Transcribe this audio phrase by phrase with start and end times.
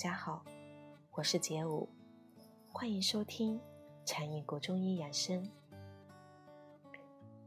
[0.00, 0.42] 大家好，
[1.10, 1.86] 我是杰武，
[2.72, 3.60] 欢迎收听
[4.06, 5.46] 禅意国中医养生。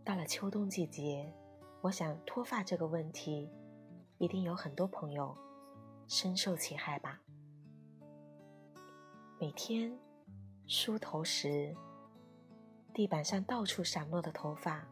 [0.05, 1.33] 到了秋冬季节，
[1.81, 3.49] 我想脱发这个问题，
[4.19, 5.35] 一定有很多朋友
[6.07, 7.19] 深受其害吧。
[9.39, 9.91] 每天
[10.67, 11.75] 梳头时，
[12.93, 14.87] 地板上到处散落的头发，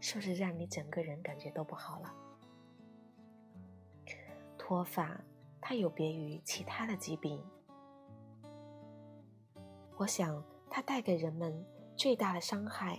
[0.00, 2.12] 是不是让你整个人感觉都不好了？
[4.58, 5.20] 脱发，
[5.62, 7.40] 它有别于其他的疾病。
[9.96, 11.64] 我想，它带给人们
[11.96, 12.98] 最大的伤害，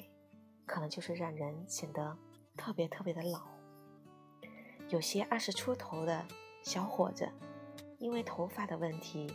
[0.66, 2.18] 可能就是让人显得
[2.56, 3.42] 特别特别的老。
[4.88, 6.26] 有些二十出头的
[6.64, 7.30] 小伙子，
[8.00, 9.28] 因为头发的问题，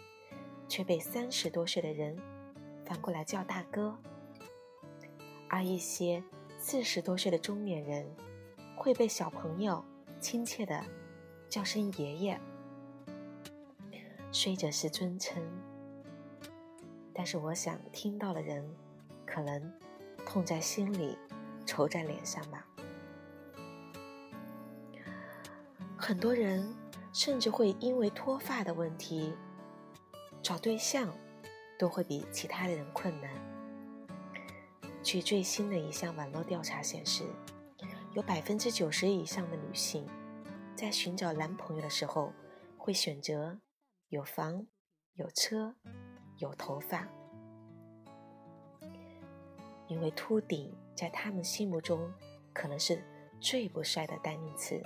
[0.66, 2.16] 却被三十多岁的人
[2.86, 3.94] 反过来叫大哥；
[5.50, 6.24] 而一些
[6.56, 8.10] 四十多岁的中年人，
[8.74, 9.84] 会被小朋友
[10.18, 10.82] 亲切的。
[11.50, 12.38] 叫声爷爷，
[14.30, 15.42] 虽则是尊称，
[17.14, 18.64] 但是我想听到的人，
[19.26, 19.72] 可能
[20.26, 21.16] 痛在心里，
[21.64, 22.66] 愁在脸上吧。
[25.96, 26.74] 很多人
[27.12, 29.34] 甚至会因为脱发的问题，
[30.42, 31.12] 找对象
[31.78, 33.30] 都会比其他的人困难。
[35.02, 37.24] 据最新的一项网络调查显示，
[38.12, 40.06] 有百分之九十以上的女性。
[40.76, 42.32] 在寻找男朋友的时候，
[42.76, 43.58] 会选择
[44.08, 44.66] 有房、
[45.14, 45.74] 有车、
[46.38, 47.06] 有头发，
[49.86, 52.10] 因为秃顶在他们心目中
[52.54, 53.04] 可能是
[53.38, 54.80] 最不帅的代名词。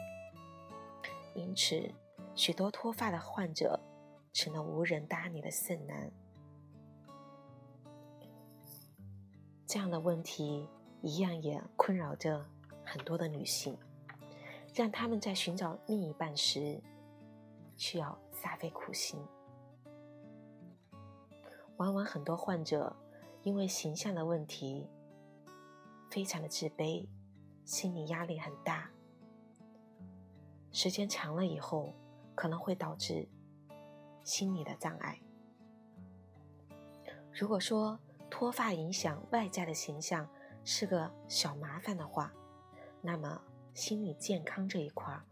[1.34, 1.88] 因此，
[2.34, 3.78] 许多脱发的患者
[4.32, 6.10] 成了无人搭理的剩男。
[9.64, 10.68] 这样的问题
[11.00, 12.44] 一样也困扰着
[12.84, 13.78] 很多的女性。
[14.74, 16.82] 让他们在寻找另一半时
[17.76, 19.24] 需要煞费苦心。
[21.76, 22.94] 往往很多患者
[23.42, 24.88] 因为形象的问题，
[26.10, 27.06] 非常的自卑，
[27.64, 28.90] 心理压力很大。
[30.72, 31.94] 时间长了以后，
[32.34, 33.28] 可能会导致
[34.24, 35.20] 心理的障碍。
[37.32, 37.96] 如果说
[38.28, 40.28] 脱发影响外在的形象
[40.64, 42.32] 是个小麻烦的话，
[43.00, 43.40] 那么。
[43.74, 45.24] 心理健康这一块儿，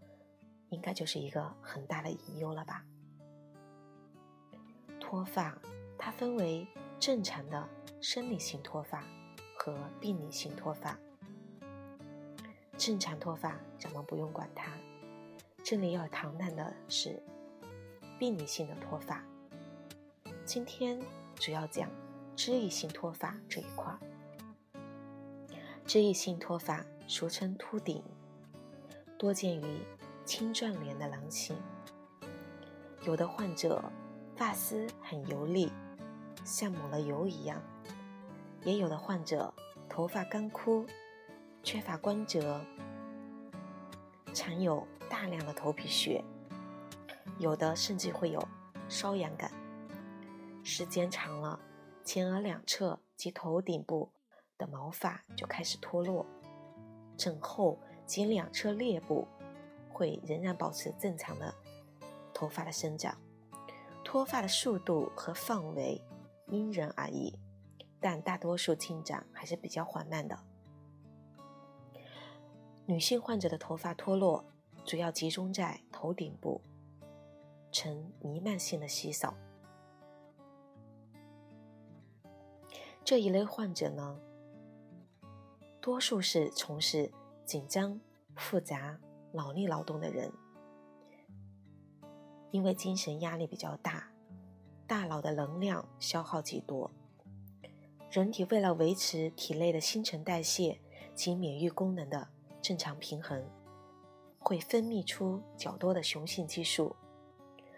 [0.70, 2.82] 应该就是一个很大的隐忧了吧？
[5.10, 5.52] 脱发
[5.98, 6.64] 它分为
[7.00, 7.68] 正常的
[8.00, 9.02] 生理性脱发
[9.58, 10.96] 和病理性脱发。
[12.78, 14.70] 正常脱发咱们不用管它，
[15.64, 17.20] 这里要谈谈的是
[18.20, 19.20] 病理性的脱发。
[20.44, 20.96] 今天
[21.34, 21.90] 主要讲
[22.36, 23.92] 脂溢性脱发这一块。
[25.84, 28.00] 脂溢性脱发俗称秃顶。
[29.18, 29.80] 多见于
[30.24, 31.56] 青壮年的男性，
[33.02, 33.82] 有的患者
[34.40, 35.70] 发丝很油腻，
[36.46, 37.58] 像抹了油一样；
[38.64, 39.52] 也有的患者
[39.86, 40.86] 头发干枯，
[41.62, 42.64] 缺乏光泽，
[44.32, 46.24] 常有大量的头皮屑，
[47.38, 48.42] 有的甚至会有
[48.88, 49.52] 瘙痒感。
[50.64, 51.60] 时间长了，
[52.02, 54.10] 前额两侧及头顶部
[54.56, 56.24] 的毛发就开始脱落，
[57.18, 57.78] 枕后。
[58.06, 59.28] 及两侧颞部
[59.92, 61.54] 会仍然保持正常的
[62.34, 63.16] 头发的生长，
[64.10, 66.02] 脱发的速度和范围
[66.48, 67.32] 因人而异，
[68.00, 70.36] 但大多数进展还是比较缓慢的。
[72.86, 74.44] 女性患者的头发脱落
[74.84, 76.60] 主要集中在头顶部，
[77.70, 79.32] 呈弥漫性的稀少。
[83.04, 84.18] 这一类患者呢，
[85.80, 87.12] 多数是从事。
[87.44, 88.00] 紧张、
[88.34, 88.98] 复杂、
[89.32, 90.32] 脑力劳动的人，
[92.50, 94.10] 因为精神压力比较大，
[94.86, 96.90] 大脑的能量消耗极多，
[98.10, 100.80] 人体为了维持体内的新陈代谢
[101.14, 102.28] 及免疫功能的
[102.60, 103.44] 正常平衡，
[104.38, 106.96] 会分泌出较多的雄性激素，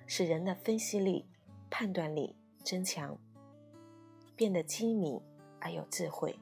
[0.07, 1.27] 使人的分析力、
[1.71, 3.19] 判断力增强，
[4.35, 5.21] 变得机敏
[5.61, 6.39] 而有智慧，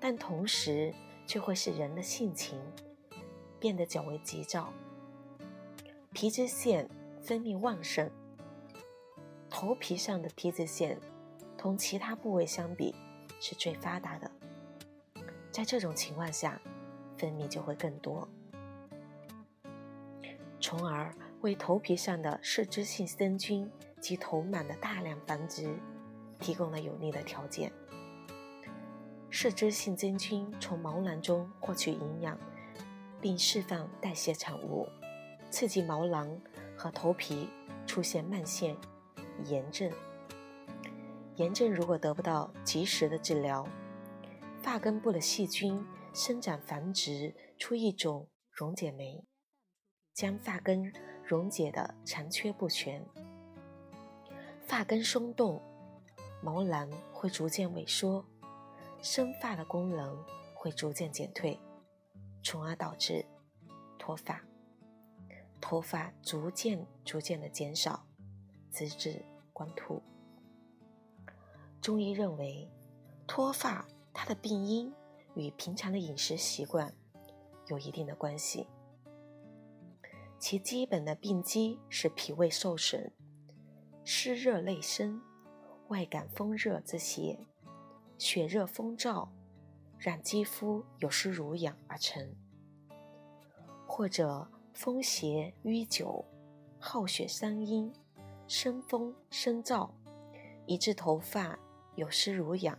[0.00, 0.94] 但同时。
[1.28, 2.58] 却会使人的性情
[3.60, 4.72] 变得较为急躁，
[6.10, 6.88] 皮脂腺
[7.28, 8.10] 分泌旺盛，
[9.50, 10.98] 头皮上的皮脂腺
[11.58, 12.94] 同其他部位相比
[13.38, 14.30] 是最发达的，
[15.50, 16.58] 在这种情况下，
[17.18, 18.26] 分泌就会更多，
[20.58, 23.70] 从而为头皮上的嗜脂性真菌
[24.00, 25.78] 及头螨的大量繁殖
[26.40, 27.70] 提供了有利的条件。
[29.28, 32.38] 嗜脂性真菌从毛囊中获取营养，
[33.20, 34.88] 并释放代谢产物，
[35.50, 36.26] 刺激毛囊
[36.78, 37.48] 和头皮
[37.86, 38.78] 出现慢性
[39.44, 39.92] 炎症。
[41.34, 43.66] 炎症如果得不到及时的治疗，
[44.62, 45.84] 发根部的细菌
[46.14, 49.24] 生长繁殖出一种溶解酶，
[50.14, 50.92] 将发根
[51.24, 53.04] 溶解的残缺不全，
[54.62, 55.60] 发根松动，
[56.42, 58.24] 毛囊会逐渐萎缩，
[59.00, 60.24] 生发的功能
[60.54, 61.58] 会逐渐减退，
[62.42, 63.24] 从而导致
[63.96, 64.42] 脱发，
[65.60, 68.06] 头发逐渐逐渐的减少，
[68.70, 70.02] 直至光秃。
[71.80, 72.70] 中医认为，
[73.26, 74.92] 脱发它的病因
[75.34, 76.92] 与平常的饮食习惯
[77.66, 78.66] 有一定的关系。
[80.38, 83.12] 其基本的病机是脾胃受损、
[84.04, 85.20] 湿热内生、
[85.88, 87.46] 外感风热之邪，
[88.18, 89.28] 血热风燥，
[89.98, 92.24] 让肌肤有失濡养而成；
[93.86, 96.24] 或者风邪淤久，
[96.78, 97.92] 耗血伤阴，
[98.46, 99.90] 生风生燥，
[100.66, 101.58] 以致头发。
[101.96, 102.78] 有湿濡养，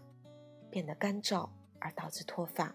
[0.72, 2.74] 变得干燥，而导致脱发。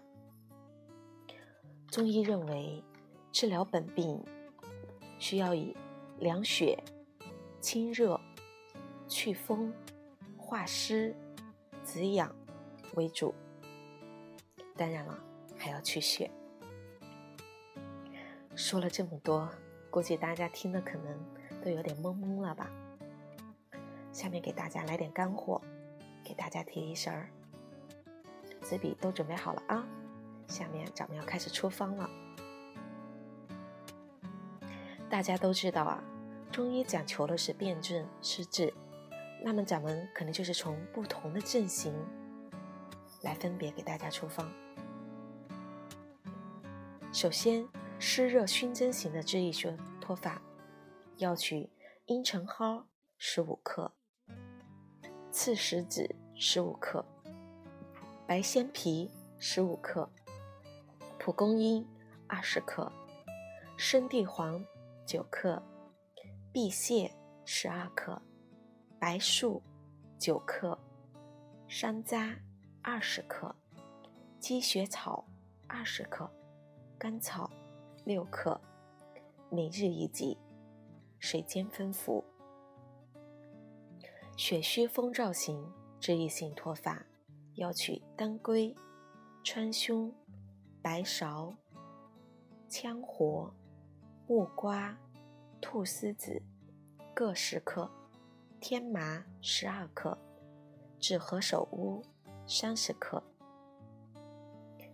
[1.87, 2.83] 中医认为，
[3.31, 4.23] 治疗本病
[5.17, 5.75] 需要以
[6.19, 6.77] 凉血、
[7.59, 8.21] 清热、
[9.07, 9.73] 祛风、
[10.37, 11.15] 化湿、
[11.83, 12.31] 止痒
[12.93, 13.33] 为主。
[14.75, 15.19] 当然了，
[15.57, 16.29] 还要去血。
[18.55, 19.49] 说了这么多，
[19.89, 21.25] 估计大家听的可能
[21.63, 22.71] 都有点懵懵了吧？
[24.11, 25.61] 下面给大家来点干货。
[26.27, 27.29] 给大家提一声儿，
[28.59, 29.85] 纸笔都准备好了啊！
[30.47, 32.09] 下面咱们要开始出方了。
[35.07, 36.03] 大家都知道啊，
[36.51, 38.73] 中医讲求的是辨证施治，
[39.43, 41.93] 那么咱们可能就是从不同的症型
[43.21, 44.51] 来分别给大家出方。
[47.13, 50.41] 首先，湿热熏蒸型的脂溢性脱发，
[51.17, 51.69] 要取
[52.05, 52.85] 茵陈蒿
[53.17, 53.93] 十五克。
[55.31, 57.05] 刺石子十五克，
[58.25, 60.09] 白鲜皮十五克，
[61.19, 61.85] 蒲公英
[62.27, 62.91] 二十克，
[63.75, 64.63] 生地黄
[65.05, 65.61] 九克，
[66.53, 67.11] 碧蟹
[67.43, 68.21] 十二克，
[68.97, 69.61] 白术
[70.17, 70.79] 九克，
[71.67, 72.37] 山楂
[72.81, 73.53] 二十克，
[74.39, 75.25] 积雪草
[75.67, 76.31] 二十克，
[76.97, 77.51] 甘草
[78.05, 78.61] 六克，
[79.49, 80.37] 每日一剂，
[81.17, 82.23] 水煎分服。
[84.37, 87.03] 血虚风燥型脂溢性脱发，
[87.55, 88.75] 要取当归、
[89.43, 90.13] 川芎、
[90.83, 91.55] 白芍、
[92.69, 93.51] 羌活、
[94.27, 94.95] 木瓜、
[95.59, 96.39] 菟丝子
[97.11, 97.89] 各十克，
[98.59, 100.15] 天麻十二克，
[100.99, 102.03] 炙何首乌
[102.45, 103.23] 三十克，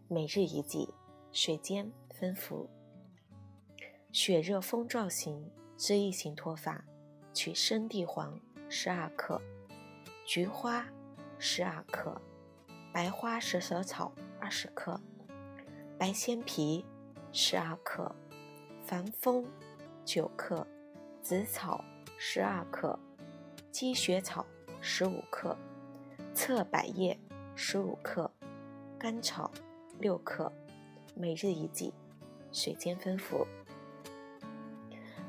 [0.08, 0.88] 每日一剂，
[1.34, 2.69] 水煎分服。
[4.12, 6.84] 血热风燥型脂溢性脱发，
[7.34, 8.40] 取生地黄。
[8.74, 9.42] 十二克，
[10.25, 10.88] 菊花
[11.38, 12.22] 十二克，
[12.94, 14.98] 白花蛇舌草二十克，
[16.00, 16.86] 白鲜皮
[17.34, 18.16] 十二克，
[18.86, 19.46] 防风
[20.06, 20.66] 九克，
[21.22, 21.84] 紫草
[22.18, 22.98] 十二克，
[23.74, 24.46] 积雪草
[24.80, 25.58] 十五克，
[26.34, 27.20] 侧柏叶
[27.58, 28.32] 十五克，
[28.98, 29.51] 甘草
[30.00, 30.50] 六克，
[31.13, 31.94] 每日一剂，
[32.53, 33.46] 水煎分服。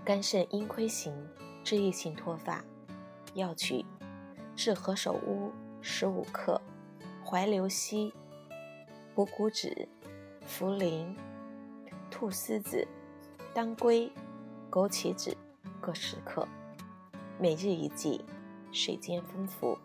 [0.04, 1.14] 肝肾阴亏型
[1.62, 2.64] 脂溢性脱发。
[3.34, 3.86] 药取
[4.56, 6.60] 炙何首乌十五克，
[7.24, 8.12] 怀牛膝、
[9.14, 9.88] 补骨脂、
[10.48, 11.14] 茯苓、
[12.10, 12.86] 菟丝子、
[13.54, 14.10] 当归、
[14.72, 15.36] 枸杞子
[15.80, 16.48] 各十克，
[17.38, 18.24] 每日一剂，
[18.72, 19.78] 水煎分服。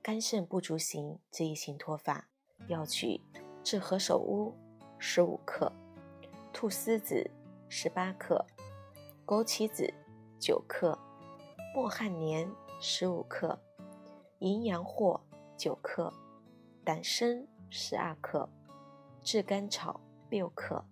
[0.00, 2.28] 肝肾不足型脂溢性脱发，
[2.68, 3.20] 药取
[3.64, 4.54] 炙何首乌
[5.00, 5.72] 十五克，
[6.52, 7.28] 菟丝子
[7.68, 8.46] 十八克，
[9.26, 9.92] 枸杞子
[10.38, 10.98] 九克。
[11.74, 13.58] 墨旱莲十五克，
[14.38, 15.20] 淫羊藿
[15.56, 16.12] 九克，
[16.84, 18.48] 党参十二克，
[19.22, 20.84] 炙甘草六克，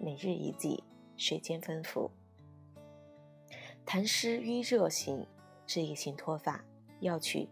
[0.00, 0.82] 每日一剂，
[1.16, 2.10] 水煎分服。
[3.86, 5.24] 痰湿瘀热型
[5.66, 6.64] 脂溢性脱发，
[7.00, 7.48] 要取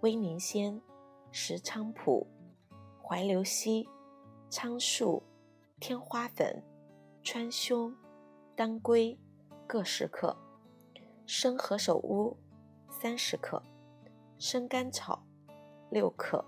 [0.00, 0.80] 威宁仙、
[1.30, 2.26] 石菖蒲、
[3.02, 3.86] 怀牛膝、
[4.48, 5.22] 苍术、
[5.78, 6.62] 天花粉、
[7.22, 7.92] 川芎、
[8.56, 9.18] 当归
[9.72, 10.36] 各十克。
[11.24, 12.36] 生何首乌
[12.90, 13.62] 三十克，
[14.38, 15.24] 生甘草
[15.90, 16.44] 六克，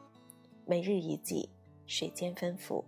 [0.66, 1.48] 每日一剂，
[1.86, 2.84] 水煎分服。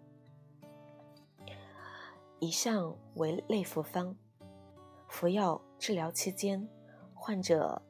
[2.39, 4.15] 以上为内服方。
[5.09, 6.69] 服药治疗期间，
[7.15, 7.81] 患者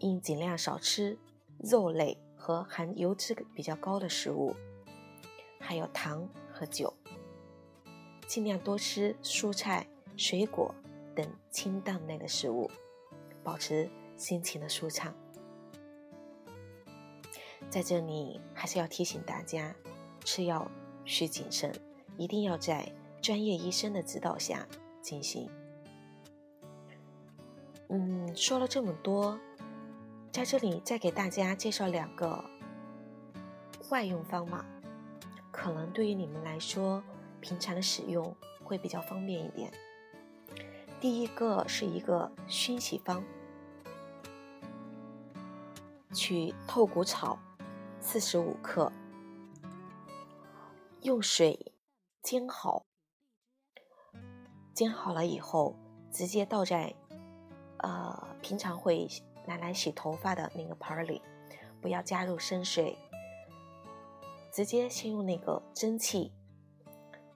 [0.00, 1.16] 应尽量少吃
[1.60, 4.52] 肉类和含油脂比较高的食物，
[5.60, 6.92] 还有糖和酒，
[8.26, 9.86] 尽量多吃蔬菜、
[10.16, 10.74] 水果
[11.16, 12.70] 等清淡类的食物，
[13.42, 15.12] 保持心情的舒畅。
[17.68, 19.74] 在这里还是要提醒大家，
[20.24, 20.70] 吃药
[21.04, 21.74] 需谨慎，
[22.16, 24.68] 一定要在专业医生的指导下
[25.00, 25.50] 进行。
[27.88, 29.40] 嗯，说了这么多，
[30.30, 32.44] 在这里再给大家介绍两个
[33.88, 34.64] 外用方法，
[35.50, 37.02] 可能对于你们来说，
[37.40, 39.72] 平常的使用会比较方便一点。
[41.00, 43.22] 第一个是一个熏洗方，
[46.12, 47.38] 取透骨草
[48.00, 48.90] 四十五克，
[51.02, 51.72] 用水
[52.22, 52.86] 煎好，
[54.74, 55.76] 煎好了以后
[56.10, 56.94] 直接倒在。
[57.80, 59.06] 呃，平常会
[59.46, 61.20] 拿来洗头发的那个盆里，
[61.80, 62.96] 不要加入生水，
[64.50, 66.32] 直接先用那个蒸汽，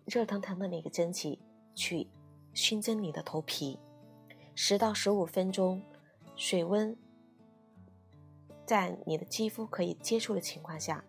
[0.07, 1.39] 热腾腾的那个蒸汽
[1.75, 2.09] 去
[2.53, 3.79] 熏蒸你的头皮，
[4.55, 5.83] 十到十五分钟，
[6.37, 6.97] 水温
[8.67, 11.05] 在你的肌肤可以接触的情况下，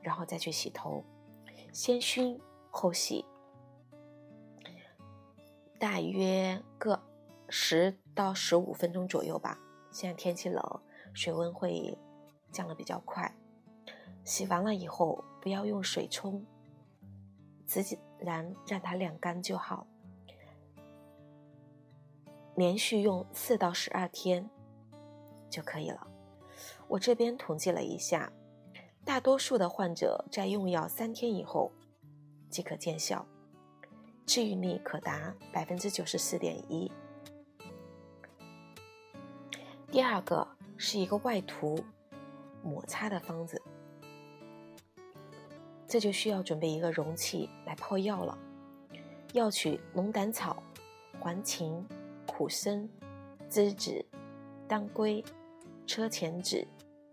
[0.00, 1.04] 然后再去洗头，
[1.72, 3.24] 先熏后洗，
[5.78, 7.02] 大约个。
[7.50, 9.58] 十到十五分钟左右吧。
[9.90, 10.62] 现在天气冷，
[11.14, 11.96] 水温会
[12.52, 13.34] 降得比较快。
[14.22, 16.44] 洗完了以后，不要用水冲，
[17.64, 17.82] 自
[18.18, 19.86] 然让它晾干就好。
[22.58, 24.50] 连续用四到十二天
[25.48, 26.04] 就可以了。
[26.88, 28.32] 我这边统计了一下，
[29.04, 31.70] 大多数的患者在用药三天以后
[32.50, 33.24] 即可见效，
[34.26, 36.90] 治愈率可达百分之九十四点一。
[39.92, 40.44] 第二个
[40.76, 41.78] 是一个外涂
[42.64, 43.62] 摩擦的方子，
[45.86, 48.36] 这就需要准备一个容器来泡药了。
[49.32, 50.60] 要取龙胆草、
[51.20, 51.84] 黄芩、
[52.38, 52.88] 苦参、
[53.50, 54.06] 栀子、
[54.68, 55.24] 当归、
[55.88, 56.64] 车前子、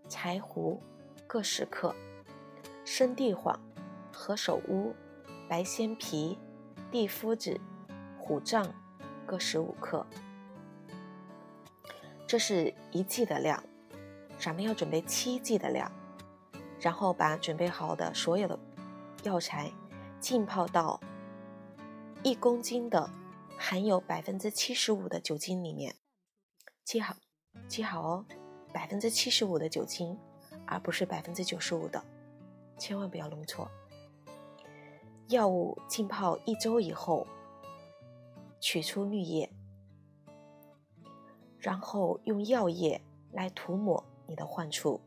[0.08, 0.80] 柴胡
[1.26, 1.92] 各十克，
[2.84, 3.58] 生地黄、
[4.12, 4.94] 何首乌、
[5.48, 6.38] 白鲜皮、
[6.92, 7.60] 地肤子、
[8.16, 8.72] 虎杖
[9.26, 10.06] 各十五克。
[12.24, 13.60] 这是一剂的量，
[14.38, 15.90] 咱们要准备七剂的量，
[16.78, 18.56] 然后把准备好的所有的
[19.24, 19.72] 药材
[20.20, 21.00] 浸泡到
[22.22, 23.10] 一公斤的
[23.58, 25.96] 含有百分之七十五的酒精里面，
[26.84, 27.16] 记好，
[27.66, 28.26] 记好哦，
[28.72, 30.16] 百分之七十五的酒精，
[30.66, 32.04] 而不是百分之九十五的，
[32.78, 33.68] 千万不要弄错。
[35.28, 37.26] 药物浸泡一周以后，
[38.60, 39.50] 取出滤液。
[41.58, 43.00] 然后用药液
[43.32, 45.00] 来涂抹你的患处，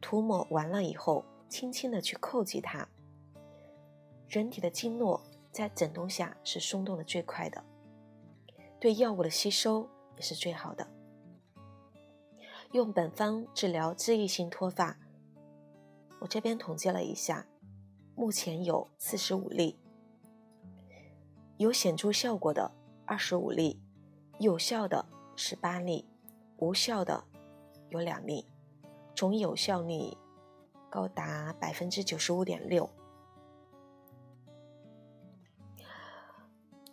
[0.00, 2.86] 涂抹完了以后，轻轻的去叩击它。
[4.28, 5.20] 人体的经络
[5.54, 7.64] 在整动下是松动的最快的，
[8.80, 10.86] 对药物的吸收也是最好的。
[12.72, 14.98] 用本方治疗脂溢性脱发，
[16.18, 17.46] 我这边统计了一下，
[18.16, 19.78] 目前有四十五例，
[21.56, 22.72] 有显著效果的
[23.06, 23.80] 二十五例，
[24.40, 25.06] 有效的。
[25.36, 26.06] 十八例，
[26.58, 27.24] 无效的
[27.88, 28.46] 有两例，
[29.12, 30.16] 总有效率
[30.88, 32.88] 高达百分之九十五点六。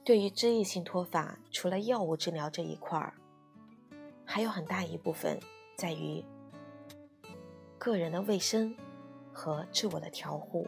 [0.04, 3.14] 对于脂溢性脱发，除了药物治疗这一块儿，
[4.26, 5.40] 还有很大一部分
[5.76, 6.24] 在于
[7.78, 8.76] 个人的卫生
[9.32, 10.68] 和自我的调护。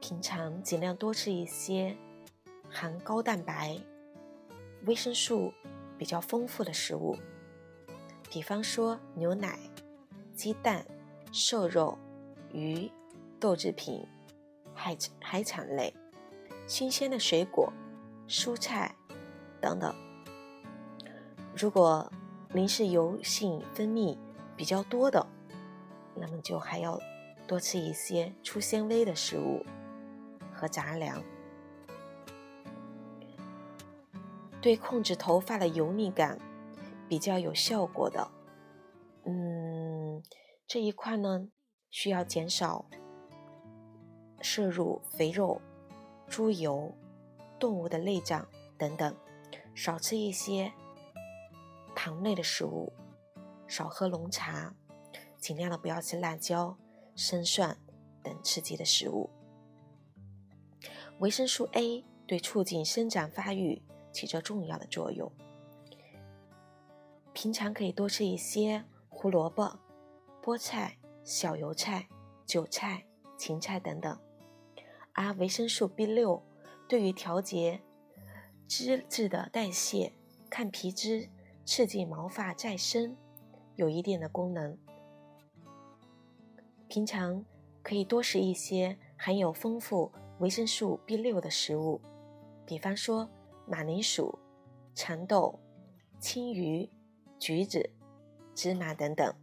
[0.00, 1.96] 平常尽量多吃一些
[2.68, 3.78] 含高蛋白、
[4.86, 5.52] 维生素。
[5.98, 7.16] 比较丰富的食物，
[8.28, 9.58] 比方说牛奶、
[10.34, 10.84] 鸡蛋、
[11.32, 11.96] 瘦肉、
[12.52, 12.92] 鱼、
[13.40, 14.06] 豆制品、
[14.74, 15.90] 海海产类、
[16.66, 17.72] 新鲜的水果、
[18.28, 18.94] 蔬菜
[19.60, 19.94] 等等。
[21.56, 22.10] 如果
[22.52, 24.18] 您是油性分泌
[24.56, 25.26] 比较多的，
[26.14, 27.00] 那么就还要
[27.46, 29.64] 多吃一些粗纤维的食物
[30.52, 31.22] 和杂粮。
[34.60, 36.40] 对控制头发的油腻感
[37.08, 38.28] 比较有效果的，
[39.24, 40.20] 嗯，
[40.66, 41.48] 这一块呢
[41.90, 42.86] 需要减少
[44.40, 45.60] 摄入肥肉、
[46.28, 46.94] 猪油、
[47.58, 48.46] 动物的内脏
[48.78, 49.16] 等等，
[49.74, 50.72] 少吃一些
[51.94, 52.92] 糖类的食物，
[53.66, 54.74] 少喝浓茶，
[55.36, 56.76] 尽量的不要吃辣椒、
[57.14, 57.76] 生蒜
[58.22, 59.30] 等刺激的食物。
[61.18, 63.82] 维生素 A 对促进生长发育。
[64.16, 65.30] 起着重要的作用。
[67.34, 69.78] 平常可以多吃一些胡萝卜、
[70.42, 72.08] 菠菜、小油菜、
[72.46, 73.04] 韭菜、
[73.36, 74.18] 芹菜等等。
[75.16, 76.42] 而维生素 B 六
[76.86, 77.80] 对于调节
[78.68, 80.12] 脂质的代谢，
[80.50, 81.30] 抗皮脂，
[81.64, 83.16] 刺激毛发再生，
[83.76, 84.76] 有一定的功能。
[86.86, 87.44] 平常
[87.82, 92.00] 可以多食一些含有丰富维生素 B 六的食物，
[92.66, 93.28] 比方说
[93.66, 94.38] 马铃薯、
[94.94, 95.58] 蚕豆、
[96.20, 96.88] 青鱼、
[97.38, 97.90] 橘子、
[98.54, 99.34] 芝麻等等。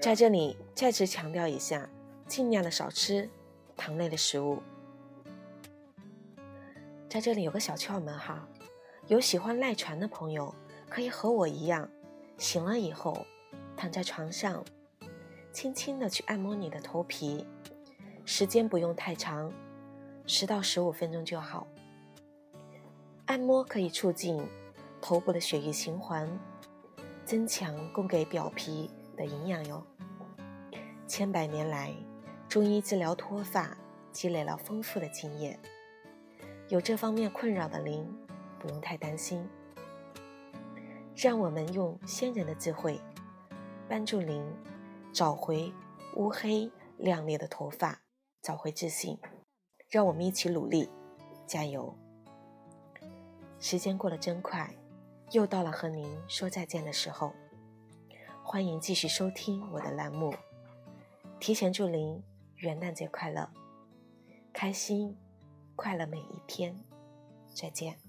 [0.00, 1.90] 在这里再次强调一下，
[2.32, 3.28] 尽量的少吃
[3.76, 4.62] 糖类的食物。
[7.06, 8.48] 在这里有个小窍门哈，
[9.06, 10.54] 有喜欢赖床的朋友，
[10.88, 11.86] 可以和我一样，
[12.38, 13.26] 醒了以后
[13.76, 14.64] 躺在床上，
[15.52, 17.46] 轻轻的去按摩你的头皮，
[18.24, 19.52] 时间不用太长，
[20.26, 21.66] 十到十五分钟就好。
[23.26, 24.42] 按摩可以促进
[25.02, 26.26] 头部的血液循环，
[27.26, 29.86] 增强供给表皮的营养哟。
[31.06, 31.94] 千百年来，
[32.52, 33.74] 中医治疗脱发
[34.10, 35.58] 积累了丰富的经验。
[36.68, 38.06] 有这方面困扰的您，
[38.58, 39.48] 不用太担心。
[41.16, 43.00] 让我们用先人的智慧，
[43.88, 44.44] 帮助您
[45.14, 45.72] 找回
[46.16, 48.02] 乌黑亮丽的头发，
[48.42, 49.18] 找回自信。
[49.88, 50.90] 让我们一起努力，
[51.46, 51.96] 加油！
[53.60, 54.76] 时间过得真快，
[55.30, 57.32] 又到了和您说再见的时候。
[58.42, 60.34] 欢迎继续收听我的栏目，
[61.40, 62.22] 提前祝您
[62.62, 63.50] 元旦节快乐，
[64.52, 65.16] 开心！
[65.74, 66.78] 快乐每一天，
[67.52, 68.01] 再见。